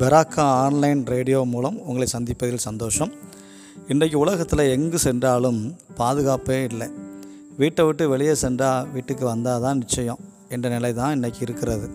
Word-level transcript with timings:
Beracah 0.00 0.44
online 0.64 1.00
radio 1.12 1.40
மூலம் 1.54 1.74
உங்களை 1.86 2.06
சந்திப்பதில் 2.12 2.62
சந்தோஷம். 2.66 3.10
இன்றைக்கு 3.92 4.16
உலகத்தில் 4.22 4.70
எங்கு 4.74 4.98
சென்றாலும் 5.04 5.58
பாதுகாப்பே 5.98 6.56
இல்லை. 6.68 6.88
வீட்டை 7.58 7.82
விட்டு 7.86 8.04
வெளியே 8.12 8.34
சென்றால் 8.42 8.86
வீட்டுக்கு 8.94 9.24
வந்தால் 9.30 9.64
தான் 9.64 9.80
நிச்சயம் 9.82 10.22
என்ற 10.54 10.66
நிலை 10.74 10.92
தான் 11.00 11.14
இன்றைக்கி 11.16 11.42
இருக்கிறது. 11.46 11.88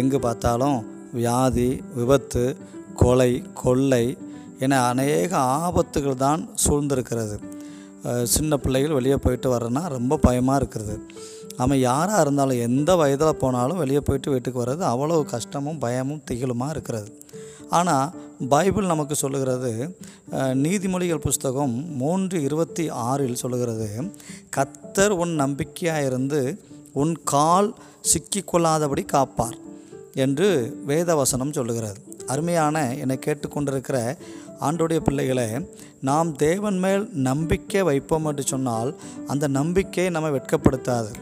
எங்கு 0.00 0.18
பார்த்தாலும் 0.26 0.78
வியாதி 1.18 1.70
விபத்து 1.98 2.44
கொலை 3.02 3.30
கொள்ளை 3.62 4.04
என 4.66 4.82
அநேக 4.90 5.32
ஆபத்துகள் 5.64 6.22
தான் 6.26 6.42
சூழ்ந்திருக்கிறது. 6.64 7.38
சின்ன 8.34 8.56
பிள்ளைகள் 8.64 8.98
வெளியே 8.98 9.18
போயிட்டு 9.26 9.50
வரேன்னா 9.54 9.84
ரொம்ப 9.96 10.18
பயமாக 10.28 10.60
இருக்கிறது. 10.60 10.96
அவன் 11.62 11.80
யாராக 11.88 12.22
இருந்தாலும் 12.24 12.62
எந்த 12.66 12.90
வயதில் 13.00 13.40
போனாலும் 13.42 13.80
வெளியே 13.82 14.00
போயிட்டு 14.06 14.32
வீட்டுக்கு 14.34 14.62
வர்றது 14.62 14.84
அவ்வளோ 14.92 15.16
கஷ்டமும் 15.32 15.80
பயமும் 15.84 16.22
திகிலுமாக 16.28 16.74
இருக்கிறது. 16.74 17.10
ஆனால் 17.78 18.12
பைபிள் 18.52 18.90
நமக்கு 18.92 19.14
சொல்லுகிறது 19.22 19.70
நீதிமொழிகள் 20.64 21.24
புஸ்தகம் 21.26 21.74
மூன்று 22.00 22.36
இருபத்தி 22.46 22.84
ஆறில் 23.08 23.40
சொல்லுகிறது 23.42 23.88
கத்தர் 24.56 25.14
உன் 25.22 25.34
நம்பிக்கையாக 25.42 26.06
இருந்து 26.08 26.40
உன் 27.02 27.14
கால் 27.32 27.68
சிக்கிக்கொள்ளாதபடி 28.10 29.04
காப்பார் 29.14 29.56
என்று 30.24 30.48
வேதவசனம் 30.90 31.56
சொல்லுகிறது. 31.58 31.98
அருமையான 32.32 32.82
என்னை 33.02 33.16
கேட்டுக்கொண்டிருக்கிற 33.26 33.98
ஆண்டுடைய 34.66 34.98
பிள்ளைகளை 35.06 35.48
நாம் 36.08 36.28
தேவன் 36.44 36.78
மேல் 36.84 37.04
நம்பிக்கை 37.28 37.82
வைப்போம் 37.88 38.28
என்று 38.30 38.44
சொன்னால் 38.52 38.90
அந்த 39.32 39.44
நம்பிக்கையை 39.58 40.10
நம்ம 40.16 40.28
வெட்கப்படுத்தாது. 40.36 41.12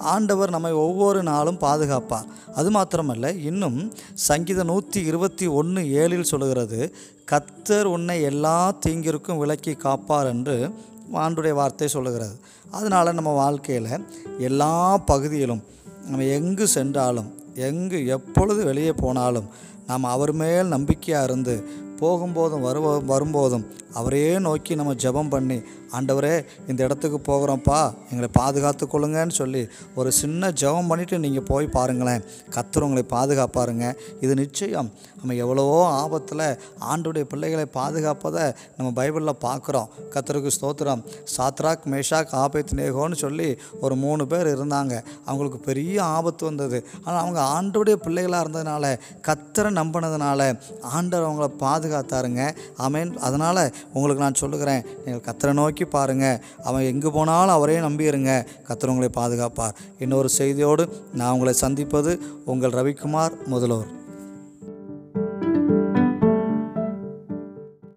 ஆண்டவர் 0.00 0.50
நம்மை 0.50 0.72
ஒவ்வொரு 0.72 1.22
நாளும் 1.22 1.58
பாதுகாப்பார். 1.58 2.26
அது 2.54 2.70
மாத்திரமல்ல 2.70 3.44
இன்னும் 3.44 3.92
சங்கீத 4.14 4.62
நூற்றி 4.62 5.04
இருபத்தி 5.04 5.46
ஒன்று 5.46 5.82
ஏழில் 5.82 6.22
சொல்லுகிறது 6.22 6.94
கத்தர் 7.32 7.82
உன்னை 7.82 8.22
எல்லா 8.22 8.72
தீங்கிற்கும் 8.86 9.38
விலக்கி 9.38 9.74
காப்பார் 9.74 10.26
என்று 10.26 10.74
ஆண்டுடைய 11.12 11.52
வார்த்தை 11.52 11.88
சொல்லுகிறது. 11.88 12.40
அதனால் 12.70 13.14
நம்ம 13.14 13.32
வாழ்க்கையில் 13.32 14.06
எல்லா 14.38 14.96
பகுதியிலும் 14.96 15.62
நம்ம 16.04 16.24
எங்கு 16.24 16.68
சென்றாலும் 16.68 17.34
எங்கு 17.54 18.06
எப்பொழுது 18.06 18.64
வெளியே 18.64 18.92
போனாலும் 18.92 19.48
நாம் 19.86 20.04
அவர் 20.04 20.32
மேல் 20.32 20.66
நம்பிக்கையாக 20.66 21.24
இருந்து 21.24 21.64
போகும்போதும் 22.00 22.64
வருவ 22.64 23.04
வரும்போதும் 23.04 23.66
அவரையே 23.92 24.38
நோக்கி 24.38 24.74
நம்ம 24.74 24.92
ஜெபம் 24.92 25.30
பண்ணி 25.30 25.60
ஆண்டவரே 25.92 26.44
இந்த 26.68 26.84
இடத்துக்கு 26.84 27.32
போகிறோம்ப்பா 27.32 27.94
எங்களை 28.04 28.28
பாதுகாத்து 28.32 28.86
கொள்ளுங்கன்னு 28.86 29.30
சொல்லி 29.30 29.68
ஒரு 29.94 30.12
சின்ன 30.12 30.48
ஜெபம் 30.48 30.90
பண்ணிவிட்டு 30.90 31.18
நீங்கள் 31.18 31.42
போய் 31.42 31.66
பாருங்களேன். 31.66 32.24
கத்துற 32.50 32.80
உங்களை 32.80 33.04
பாதுகாப்பாருங்க. 33.10 33.94
இது 34.20 34.34
நிச்சயம். 34.34 34.92
நம்ம 35.16 35.34
எவ்வளவோ 35.34 35.86
ஆபத்தில் 35.86 36.58
ஆண்டுடைய 36.94 37.22
பிள்ளைகளை 37.22 37.66
பாதுகாப்பதை 37.74 38.54
நம்ம 38.76 39.04
பைபிளில் 39.04 39.42
பார்க்குறோம் 39.44 39.88
கத்தருக்கு 40.10 40.50
ஸ்தோத்திரம். 40.60 41.04
சாத்ராக் 41.36 41.84
மேஷாக் 41.90 42.30
ஆபேத் 42.30 42.74
நேகோன்னு 42.74 43.14
சொல்லி 43.14 43.56
ஒரு 43.80 43.96
மூணு 43.96 44.26
பேர் 44.26 44.46
இருந்தாங்க. 44.46 45.02
அவங்களுக்கு 45.24 45.58
பெரிய 45.58 46.04
ஆபத்து 46.04 46.44
வந்தது. 46.44 46.86
ஆனால் 47.04 47.20
அவங்க 47.20 47.40
ஆண்டுடைய 47.42 47.92
பிள்ளைகளாக 47.92 48.48
இருந்ததுனால 48.48 48.98
கத்தரை 49.26 49.70
நம்பினதுனால 49.72 50.58
ஆண்டவர் 50.82 51.28
அவங்கள 51.28 51.62
பாதுகாத்தாருங்க. 51.62 52.56
ஆமேன். 52.78 53.16
அதனால் 53.16 53.74
உங்களுக்கு 53.92 54.24
நான் 54.24 54.40
சொல்லுகிறேன். 54.42 54.82
நீங்கள் 55.04 55.24
கத்தரை 55.28 55.52
நோக்கி 55.52 55.84
பாருங்கள் 55.84 56.40
அவன் 56.62 56.88
எங்கே 56.92 57.08
போனாலும் 57.08 57.56
அவரே 57.58 57.78
நம்பியிருங்க 57.78 58.34
கத்தர் 58.68 58.92
உங்களை 58.94 59.10
பாதுகாப்பார். 59.20 59.76
இன்னொரு 59.98 60.28
செய்தியோடு 60.28 60.86
நான் 61.12 61.32
உங்களை 61.32 61.54
சந்திப்பது 61.64 62.20
உங்கள் 62.44 62.76
ரவிக்குமார் 62.80 63.36
முதல்வர். 63.46 63.98